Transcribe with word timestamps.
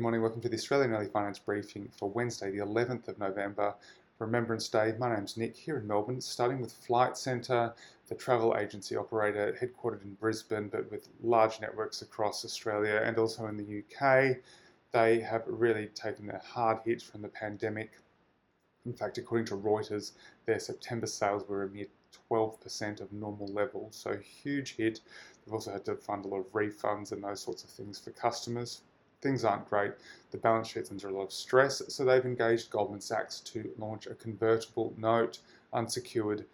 Good 0.00 0.04
morning, 0.04 0.22
welcome 0.22 0.40
to 0.40 0.48
the 0.48 0.56
Australian 0.56 0.94
Early 0.94 1.08
Finance 1.08 1.38
Briefing 1.40 1.90
for 1.94 2.08
Wednesday, 2.08 2.50
the 2.50 2.64
11th 2.64 3.08
of 3.08 3.18
November, 3.18 3.74
Remembrance 4.18 4.66
Day. 4.66 4.94
My 4.98 5.14
name's 5.14 5.36
Nick 5.36 5.54
here 5.54 5.76
in 5.76 5.86
Melbourne, 5.86 6.22
starting 6.22 6.58
with 6.58 6.72
Flight 6.72 7.18
Centre, 7.18 7.74
the 8.08 8.14
travel 8.14 8.56
agency 8.56 8.96
operator 8.96 9.54
headquartered 9.60 10.02
in 10.02 10.14
Brisbane 10.14 10.68
but 10.68 10.90
with 10.90 11.10
large 11.22 11.60
networks 11.60 12.00
across 12.00 12.46
Australia 12.46 13.02
and 13.04 13.18
also 13.18 13.46
in 13.48 13.58
the 13.58 13.84
UK. 13.84 14.38
They 14.90 15.20
have 15.20 15.42
really 15.46 15.88
taken 15.88 16.30
a 16.30 16.38
hard 16.38 16.78
hit 16.86 17.02
from 17.02 17.20
the 17.20 17.28
pandemic. 17.28 17.92
In 18.86 18.94
fact, 18.94 19.18
according 19.18 19.48
to 19.48 19.56
Reuters, 19.58 20.12
their 20.46 20.60
September 20.60 21.08
sales 21.08 21.46
were 21.46 21.64
a 21.64 21.68
mere 21.68 21.88
12% 22.30 23.02
of 23.02 23.12
normal 23.12 23.48
levels, 23.48 23.96
so 23.96 24.16
huge 24.16 24.76
hit. 24.76 25.00
They've 25.44 25.52
also 25.52 25.72
had 25.72 25.84
to 25.84 25.96
fund 25.96 26.24
a 26.24 26.28
lot 26.28 26.38
of 26.38 26.52
refunds 26.52 27.12
and 27.12 27.22
those 27.22 27.42
sorts 27.42 27.64
of 27.64 27.68
things 27.68 27.98
for 27.98 28.12
customers. 28.12 28.80
Things 29.20 29.44
aren't 29.44 29.68
great. 29.68 29.92
The 30.30 30.38
balance 30.38 30.68
sheet's 30.68 30.90
under 30.90 31.08
a 31.08 31.12
lot 31.12 31.24
of 31.24 31.32
stress, 31.32 31.82
so 31.88 32.04
they've 32.04 32.24
engaged 32.24 32.70
Goldman 32.70 33.00
Sachs 33.00 33.40
to 33.40 33.70
launch 33.78 34.06
a 34.06 34.14
convertible 34.14 34.94
note, 34.96 35.40
unsecured 35.72 36.46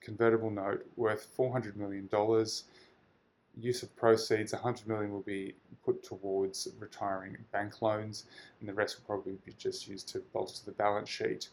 convertible 0.00 0.50
note 0.50 0.86
worth 0.96 1.28
$400 1.36 1.76
million. 1.76 2.08
Use 3.58 3.82
of 3.82 3.96
proceeds, 3.96 4.52
100 4.52 4.86
million 4.86 5.12
will 5.12 5.22
be 5.22 5.54
put 5.84 6.02
towards 6.02 6.68
retiring 6.78 7.36
bank 7.52 7.82
loans, 7.82 8.24
and 8.60 8.68
the 8.68 8.74
rest 8.74 8.98
will 8.98 9.06
probably 9.06 9.38
be 9.44 9.52
just 9.58 9.88
used 9.88 10.08
to 10.08 10.22
bolster 10.32 10.64
the 10.64 10.76
balance 10.76 11.08
sheet. 11.08 11.48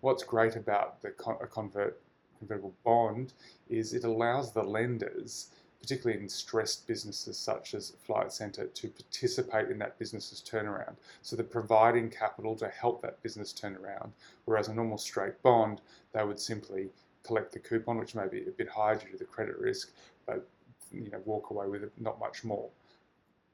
What's 0.00 0.22
great 0.22 0.56
about 0.56 1.02
the 1.02 1.10
convert 1.10 2.00
convertible 2.38 2.74
bond 2.84 3.32
is 3.68 3.94
it 3.94 4.04
allows 4.04 4.52
the 4.52 4.62
lenders, 4.62 5.50
particularly 5.86 6.20
in 6.20 6.28
stressed 6.28 6.84
businesses 6.88 7.38
such 7.38 7.72
as 7.72 7.92
Flight 8.04 8.32
Centre, 8.32 8.66
to 8.66 8.88
participate 8.88 9.70
in 9.70 9.78
that 9.78 9.96
business's 10.00 10.42
turnaround. 10.42 10.96
So 11.22 11.36
they're 11.36 11.44
providing 11.44 12.10
capital 12.10 12.56
to 12.56 12.68
help 12.68 13.00
that 13.02 13.22
business 13.22 13.52
turn 13.52 13.76
around, 13.76 14.12
whereas 14.46 14.66
a 14.66 14.74
normal 14.74 14.98
straight 14.98 15.40
bond, 15.42 15.80
they 16.12 16.24
would 16.24 16.40
simply 16.40 16.88
collect 17.22 17.52
the 17.52 17.60
coupon, 17.60 17.98
which 17.98 18.16
may 18.16 18.26
be 18.26 18.48
a 18.48 18.50
bit 18.50 18.68
higher 18.68 18.96
due 18.96 19.12
to 19.12 19.16
the 19.16 19.24
credit 19.24 19.56
risk, 19.58 19.92
but 20.26 20.48
you 20.90 21.08
know 21.08 21.20
walk 21.24 21.50
away 21.50 21.68
with 21.68 21.88
not 22.00 22.18
much 22.18 22.42
more. 22.42 22.68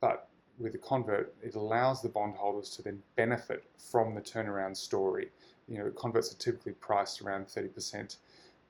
But 0.01 0.31
with 0.59 0.75
a 0.75 0.79
convert, 0.79 1.35
it 1.43 1.55
allows 1.55 2.01
the 2.01 2.09
bondholders 2.09 2.71
to 2.77 2.83
then 2.83 3.03
benefit 3.15 3.65
from 3.77 4.15
the 4.15 4.23
turnaround 4.23 4.79
story. 4.79 5.29
You 5.69 5.79
know, 5.79 5.91
converts 5.91 6.33
are 6.33 6.39
typically 6.39 6.73
priced 6.73 7.21
around 7.21 7.49
30% 7.49 8.17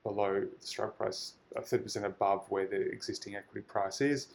below 0.03 0.41
the 0.41 0.67
strike 0.67 0.97
price, 0.97 1.33
uh, 1.55 1.61
30% 1.61 2.03
above 2.03 2.45
where 2.49 2.67
the 2.67 2.81
existing 2.91 3.35
equity 3.35 3.65
price 3.67 4.01
is, 4.01 4.27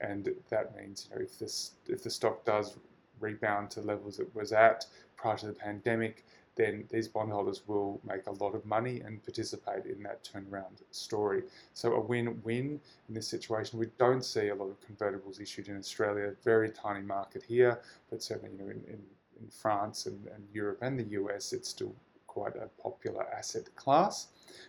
and 0.00 0.28
that 0.50 0.76
means 0.76 1.08
you 1.10 1.16
know 1.16 1.22
if 1.22 1.38
this 1.38 1.72
if 1.88 2.02
the 2.02 2.10
stock 2.10 2.44
does 2.44 2.76
rebound 3.20 3.70
to 3.70 3.80
levels 3.80 4.18
it 4.18 4.28
was 4.34 4.52
at 4.52 4.86
prior 5.16 5.36
to 5.38 5.46
the 5.46 5.52
pandemic, 5.52 6.24
then 6.54 6.84
these 6.90 7.08
bondholders 7.08 7.62
will 7.66 8.00
make 8.06 8.26
a 8.26 8.30
lot 8.32 8.54
of 8.54 8.64
money 8.64 9.00
and 9.00 9.22
participate 9.22 9.84
in 9.86 10.02
that 10.02 10.22
turnaround 10.24 10.82
story. 10.90 11.42
So 11.74 11.94
a 11.94 12.00
win-win 12.00 12.80
in 13.08 13.14
this 13.14 13.28
situation. 13.28 13.78
We 13.78 13.88
don't 13.98 14.24
see 14.24 14.48
a 14.48 14.54
lot 14.54 14.70
of 14.70 14.76
convertibles 14.80 15.40
issued 15.40 15.68
in 15.68 15.78
Australia, 15.78 16.34
very 16.44 16.70
tiny 16.70 17.04
market 17.04 17.42
here, 17.42 17.80
but 18.10 18.22
certainly 18.22 18.54
you 18.56 18.58
know 18.58 18.70
in, 18.70 18.82
in, 18.86 19.00
in 19.40 19.48
France 19.50 20.06
and, 20.06 20.26
and 20.34 20.44
Europe 20.52 20.78
and 20.82 20.98
the 20.98 21.04
US, 21.20 21.52
it's 21.52 21.68
still 21.68 21.94
quite 22.36 22.56
a 22.56 22.68
popular 22.82 23.26
asset 23.34 23.74
class, 23.76 24.28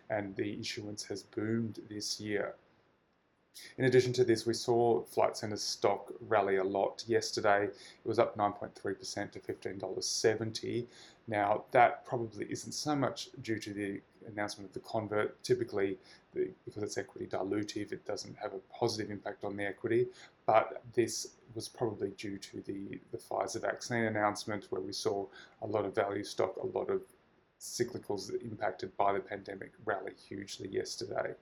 and 0.09 0.33
the 0.37 0.57
issuance 0.57 1.03
has 1.03 1.21
boomed 1.23 1.81
this 1.89 2.17
year. 2.17 2.55
In 3.77 3.85
addition 3.85 4.13
to 4.13 4.23
this, 4.23 4.45
we 4.45 4.53
saw 4.53 5.01
Flight 5.03 5.35
Centre's 5.35 5.63
stock 5.63 6.13
rally 6.29 6.57
a 6.57 6.63
lot 6.63 7.03
yesterday. 7.07 7.65
It 7.65 8.07
was 8.07 8.19
up 8.19 8.37
9.3% 8.37 9.31
to 9.31 9.39
$15.70. 9.39 10.85
Now, 11.27 11.65
that 11.71 12.05
probably 12.05 12.45
isn't 12.49 12.71
so 12.71 12.95
much 12.95 13.29
due 13.41 13.59
to 13.59 13.73
the 13.73 13.99
announcement 14.31 14.69
of 14.69 14.73
the 14.73 14.87
convert. 14.87 15.43
Typically, 15.43 15.97
because 16.33 16.83
it's 16.83 16.97
equity 16.97 17.25
dilutive, 17.25 17.91
it 17.91 18.05
doesn't 18.05 18.37
have 18.37 18.53
a 18.53 18.59
positive 18.73 19.11
impact 19.11 19.43
on 19.43 19.57
the 19.57 19.65
equity. 19.65 20.07
But 20.45 20.83
this 20.93 21.35
was 21.53 21.67
probably 21.67 22.11
due 22.11 22.37
to 22.37 22.61
the, 22.61 22.99
the 23.11 23.17
Pfizer 23.17 23.61
vaccine 23.61 24.05
announcement, 24.05 24.67
where 24.69 24.81
we 24.81 24.93
saw 24.93 25.25
a 25.61 25.67
lot 25.67 25.83
of 25.83 25.93
value 25.95 26.23
stock, 26.23 26.55
a 26.57 26.77
lot 26.77 26.89
of 26.89 27.01
cyclicals 27.59 28.31
impacted 28.43 28.95
by 28.97 29.13
the 29.13 29.19
pandemic 29.19 29.71
rally 29.85 30.13
hugely 30.27 30.69
yesterday. 30.69 31.33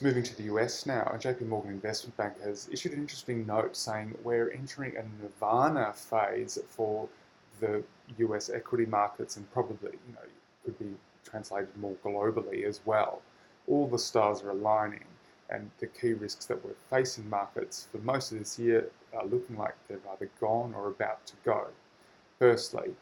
Moving 0.00 0.24
to 0.24 0.36
the 0.36 0.44
US 0.54 0.84
now, 0.84 1.08
a 1.14 1.16
JP 1.16 1.46
Morgan 1.46 1.70
investment 1.70 2.16
bank 2.16 2.40
has 2.42 2.68
issued 2.72 2.92
an 2.92 2.98
interesting 2.98 3.46
note 3.46 3.76
saying 3.76 4.16
we're 4.24 4.50
entering 4.50 4.96
a 4.96 5.04
nirvana 5.22 5.92
phase 5.92 6.58
for 6.68 7.08
the 7.60 7.84
US 8.18 8.50
equity 8.50 8.86
markets 8.86 9.36
and 9.36 9.50
probably, 9.52 9.92
you 9.92 10.14
know, 10.14 10.28
could 10.64 10.78
be 10.78 10.96
translated 11.24 11.68
more 11.76 11.94
globally 12.04 12.64
as 12.64 12.80
well. 12.84 13.22
All 13.68 13.86
the 13.86 13.98
stars 13.98 14.42
are 14.42 14.50
aligning 14.50 15.04
and 15.50 15.70
the 15.78 15.86
key 15.86 16.14
risks 16.14 16.46
that 16.46 16.64
we're 16.64 16.74
facing 16.90 17.28
markets 17.28 17.86
for 17.92 17.98
most 17.98 18.32
of 18.32 18.38
this 18.38 18.58
year 18.58 18.90
are 19.14 19.26
looking 19.26 19.56
like 19.56 19.76
they've 19.86 19.98
either 20.12 20.30
gone 20.40 20.74
or 20.74 20.88
about 20.88 21.24
to 21.26 21.34
go. 21.44 21.66
Firstly, 22.38 22.94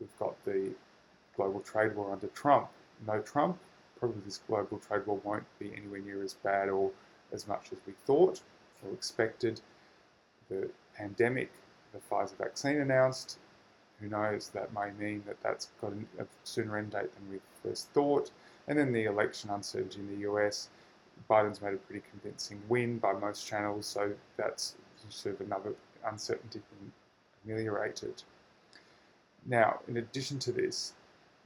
we've 0.00 0.18
got 0.18 0.34
the 0.44 0.70
global 1.36 1.60
trade 1.60 1.94
war 1.94 2.12
under 2.12 2.26
Trump. 2.28 2.68
No 3.06 3.20
Trump, 3.20 3.58
probably 3.98 4.20
this 4.24 4.40
global 4.46 4.78
trade 4.78 5.06
war 5.06 5.20
won't 5.24 5.44
be 5.58 5.72
anywhere 5.76 6.00
near 6.00 6.22
as 6.22 6.34
bad 6.34 6.68
or 6.68 6.90
as 7.32 7.46
much 7.46 7.68
as 7.72 7.78
we 7.86 7.92
thought 8.06 8.40
or 8.84 8.92
expected. 8.92 9.60
The 10.48 10.70
pandemic, 10.96 11.50
the 11.92 11.98
Pfizer 11.98 12.36
vaccine 12.36 12.80
announced, 12.80 13.38
who 14.00 14.08
knows, 14.08 14.48
that 14.50 14.72
may 14.72 14.90
mean 14.92 15.22
that 15.26 15.42
that's 15.42 15.68
got 15.80 15.92
a 16.18 16.26
sooner 16.44 16.78
end 16.78 16.92
date 16.92 17.12
than 17.14 17.30
we 17.30 17.40
first 17.62 17.88
thought. 17.90 18.30
And 18.66 18.78
then 18.78 18.92
the 18.92 19.04
election 19.04 19.50
uncertainty 19.50 20.00
in 20.00 20.08
the 20.08 20.30
US. 20.30 20.68
Biden's 21.28 21.60
made 21.60 21.74
a 21.74 21.78
pretty 21.78 22.02
convincing 22.10 22.62
win 22.68 22.98
by 22.98 23.12
most 23.12 23.46
channels, 23.46 23.86
so 23.86 24.12
that's 24.36 24.76
sort 25.08 25.34
of 25.34 25.46
another 25.46 25.74
uncertainty 26.06 26.60
being 26.70 26.92
ameliorated. 27.44 28.22
Now, 29.46 29.80
in 29.88 29.96
addition 29.96 30.38
to 30.40 30.52
this, 30.52 30.94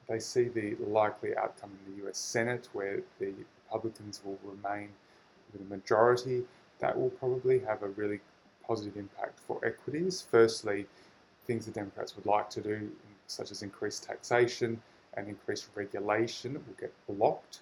they 0.08 0.18
see 0.18 0.48
the 0.48 0.76
likely 0.80 1.36
outcome 1.36 1.70
in 1.86 1.96
the 1.96 2.08
US 2.08 2.18
Senate, 2.18 2.68
where 2.72 3.00
the 3.18 3.32
Republicans 3.64 4.20
will 4.24 4.38
remain 4.44 4.88
with 5.52 5.62
a 5.62 5.64
majority. 5.64 6.44
That 6.80 6.98
will 6.98 7.10
probably 7.10 7.60
have 7.60 7.82
a 7.82 7.88
really 7.88 8.20
positive 8.66 8.96
impact 8.96 9.38
for 9.38 9.64
equities. 9.64 10.26
Firstly, 10.30 10.86
things 11.46 11.66
the 11.66 11.72
Democrats 11.72 12.16
would 12.16 12.26
like 12.26 12.50
to 12.50 12.60
do, 12.60 12.90
such 13.26 13.50
as 13.50 13.62
increased 13.62 14.04
taxation 14.04 14.80
and 15.14 15.28
increased 15.28 15.68
regulation, 15.74 16.54
will 16.54 16.76
get 16.78 16.92
blocked. 17.06 17.60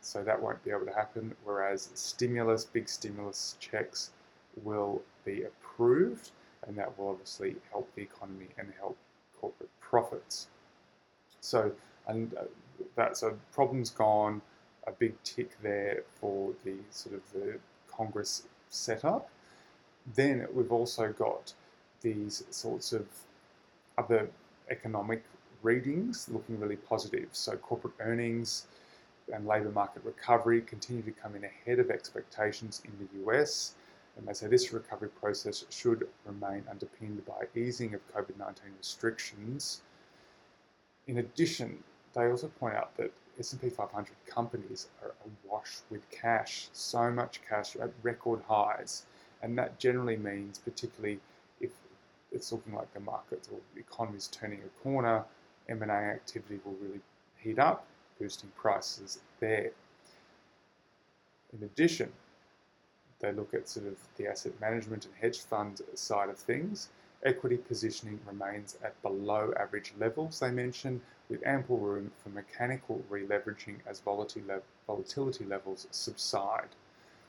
So 0.00 0.22
that 0.22 0.40
won't 0.40 0.62
be 0.64 0.70
able 0.70 0.86
to 0.86 0.94
happen. 0.94 1.34
Whereas 1.44 1.90
stimulus, 1.94 2.64
big 2.64 2.88
stimulus 2.88 3.56
checks 3.58 4.10
will 4.62 5.02
be 5.24 5.44
approved, 5.44 6.30
and 6.66 6.76
that 6.76 6.96
will 6.98 7.08
obviously 7.08 7.56
help 7.70 7.92
the 7.94 8.02
economy 8.02 8.48
and 8.58 8.72
help 8.78 8.96
corporate 9.40 9.70
profits. 9.80 10.48
So, 11.40 11.72
and 12.06 12.34
uh, 12.34 12.44
that's 12.96 13.22
a 13.22 13.34
problem's 13.52 13.90
gone, 13.90 14.40
a 14.86 14.92
big 14.92 15.14
tick 15.22 15.50
there 15.62 16.02
for 16.20 16.52
the 16.64 16.74
sort 16.90 17.14
of 17.16 17.22
the 17.32 17.58
Congress 17.90 18.44
setup. 18.70 19.28
Then 20.14 20.46
we've 20.52 20.72
also 20.72 21.12
got 21.12 21.52
these 22.00 22.44
sorts 22.50 22.92
of 22.92 23.06
other 23.96 24.28
economic 24.70 25.24
readings 25.62 26.28
looking 26.32 26.58
really 26.60 26.76
positive. 26.76 27.28
So 27.32 27.56
corporate 27.56 27.94
earnings 28.00 28.66
and 29.32 29.46
labour 29.46 29.70
market 29.70 30.02
recovery 30.04 30.62
continue 30.62 31.02
to 31.02 31.10
come 31.10 31.34
in 31.36 31.44
ahead 31.44 31.78
of 31.78 31.90
expectations 31.90 32.82
in 32.84 32.92
the 32.98 33.30
US. 33.30 33.74
And 34.18 34.26
they 34.26 34.32
say 34.32 34.48
this 34.48 34.72
recovery 34.72 35.08
process 35.08 35.64
should 35.70 36.08
remain 36.26 36.64
underpinned 36.68 37.24
by 37.24 37.46
easing 37.54 37.94
of 37.94 38.00
COVID 38.12 38.36
19 38.36 38.64
restrictions. 38.76 39.82
In 41.06 41.18
addition, 41.18 41.82
they 42.14 42.28
also 42.28 42.48
point 42.58 42.74
out 42.74 42.96
that 42.96 43.12
S&P 43.38 43.70
500 43.70 44.08
companies 44.26 44.88
are 45.02 45.14
awash 45.24 45.78
with 45.88 46.08
cash, 46.10 46.68
so 46.72 47.10
much 47.10 47.40
cash 47.48 47.76
at 47.76 47.90
record 48.02 48.42
highs, 48.48 49.06
and 49.40 49.56
that 49.56 49.78
generally 49.78 50.16
means, 50.16 50.58
particularly 50.58 51.20
if 51.60 51.70
it's 52.32 52.50
looking 52.50 52.74
like 52.74 52.92
the 52.92 53.00
markets 53.00 53.48
or 53.52 53.60
the 53.74 53.80
economy 53.80 54.18
is 54.18 54.26
turning 54.26 54.60
a 54.60 54.82
corner, 54.82 55.24
M&A 55.68 55.92
activity 55.92 56.60
will 56.64 56.74
really 56.82 57.00
heat 57.36 57.60
up, 57.60 57.86
boosting 58.18 58.50
prices 58.56 59.20
there. 59.38 59.70
In 61.52 61.62
addition, 61.62 62.12
they 63.20 63.32
look 63.32 63.52
at 63.54 63.68
sort 63.68 63.86
of 63.86 63.96
the 64.16 64.28
asset 64.28 64.52
management 64.60 65.04
and 65.06 65.14
hedge 65.20 65.40
fund 65.40 65.80
side 65.94 66.28
of 66.28 66.38
things. 66.38 66.88
Equity 67.24 67.56
positioning 67.56 68.20
remains 68.26 68.76
at 68.84 69.00
below 69.02 69.52
average 69.58 69.92
levels, 69.98 70.38
they 70.38 70.50
mention, 70.52 71.00
with 71.28 71.44
ample 71.44 71.78
room 71.78 72.12
for 72.22 72.28
mechanical 72.30 73.02
releveraging 73.10 73.76
as 73.86 74.00
volatility 74.00 75.44
levels 75.44 75.88
subside. 75.90 76.68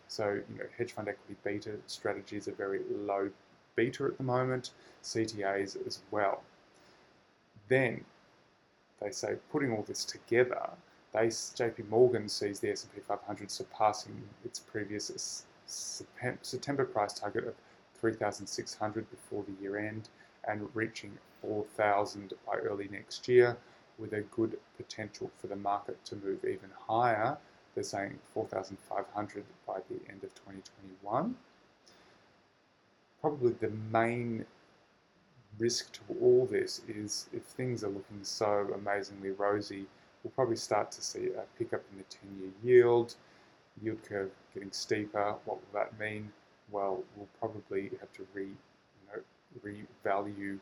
So, 0.07 0.41
you 0.49 0.57
know, 0.57 0.65
hedge 0.77 0.93
fund 0.93 1.07
equity 1.07 1.35
beta 1.43 1.77
strategies 1.87 2.47
are 2.47 2.53
very 2.53 2.81
low 2.89 3.31
beta 3.75 4.05
at 4.05 4.17
the 4.17 4.23
moment, 4.23 4.71
CTAs 5.03 5.85
as 5.87 5.99
well. 6.11 6.43
Then 7.67 8.05
they 9.01 9.11
say 9.11 9.37
putting 9.51 9.71
all 9.71 9.83
this 9.83 10.05
together, 10.05 10.69
they 11.13 11.27
JP 11.27 11.89
Morgan 11.89 12.29
sees 12.29 12.59
the 12.59 12.71
S&P 12.71 13.01
500 13.01 13.49
surpassing 13.49 14.21
its 14.45 14.59
previous 14.59 15.09
September 15.69 16.85
price 16.85 17.13
target 17.13 17.47
of 17.47 17.55
3,600 17.99 19.09
before 19.09 19.43
the 19.43 19.61
year 19.61 19.77
end 19.77 20.09
and 20.47 20.69
reaching 20.73 21.17
4,000 21.41 22.33
by 22.45 22.55
early 22.55 22.87
next 22.91 23.27
year 23.27 23.57
with 23.97 24.13
a 24.13 24.21
good 24.21 24.57
potential 24.77 25.29
for 25.37 25.47
the 25.47 25.55
market 25.55 26.03
to 26.05 26.15
move 26.15 26.43
even 26.45 26.69
higher. 26.87 27.37
They're 27.75 27.83
saying 27.83 28.17
4,500 28.33 29.43
by 29.67 29.79
the 29.89 29.99
end 30.09 30.23
of 30.23 30.33
2021. 30.35 31.35
Probably 33.21 33.51
the 33.53 33.71
main 33.91 34.45
risk 35.57 35.91
to 35.91 36.01
all 36.21 36.45
this 36.45 36.81
is 36.87 37.27
if 37.33 37.43
things 37.43 37.83
are 37.83 37.89
looking 37.89 38.23
so 38.23 38.69
amazingly 38.73 39.31
rosy, 39.31 39.85
we'll 40.23 40.31
probably 40.31 40.55
start 40.55 40.91
to 40.93 41.01
see 41.01 41.27
a 41.27 41.43
pickup 41.57 41.83
in 41.91 41.97
the 41.97 42.03
10 42.05 42.21
year 42.39 42.51
yield, 42.63 43.15
yield 43.83 44.03
curve 44.03 44.31
getting 44.53 44.71
steeper. 44.71 45.35
What 45.45 45.57
will 45.57 45.79
that 45.79 45.99
mean? 45.99 46.31
Well, 46.71 47.03
we'll 47.15 47.27
probably 47.39 47.89
have 47.99 48.11
to 48.13 48.27
re, 48.33 48.45
you 48.45 49.07
know, 49.07 49.21
revalue 50.05 50.59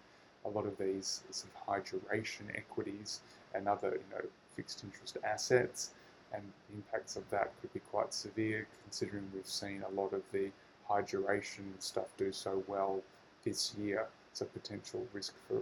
a 0.47 0.49
lot 0.49 0.65
of 0.65 0.77
these 0.77 1.21
sort 1.31 1.51
of 1.53 1.61
high 1.67 1.81
duration 1.89 2.47
equities 2.55 3.21
and 3.53 3.67
other 3.67 3.89
you 3.89 4.15
know 4.15 4.23
fixed 4.55 4.83
interest 4.83 5.17
assets 5.23 5.91
and 6.33 6.41
the 6.69 6.75
impacts 6.75 7.15
of 7.15 7.29
that 7.29 7.51
could 7.61 7.73
be 7.73 7.79
quite 7.91 8.13
severe 8.13 8.67
considering 8.83 9.23
we've 9.33 9.47
seen 9.47 9.83
a 9.87 10.01
lot 10.01 10.13
of 10.13 10.21
the 10.31 10.49
high 10.87 11.01
duration 11.01 11.65
stuff 11.79 12.07
do 12.17 12.31
so 12.31 12.63
well 12.67 13.01
this 13.43 13.75
year 13.79 14.07
so 14.33 14.45
potential 14.45 15.05
risk 15.13 15.33
for 15.47 15.61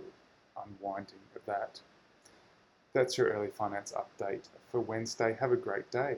unwinding 0.65 1.19
of 1.35 1.45
that 1.45 1.79
that's 2.93 3.17
your 3.17 3.27
early 3.29 3.49
finance 3.49 3.93
update 3.97 4.47
for 4.71 4.79
Wednesday 4.79 5.35
have 5.39 5.51
a 5.51 5.57
great 5.57 5.89
day 5.91 6.17